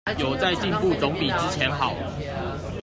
[0.17, 1.93] 有在進步總比之前好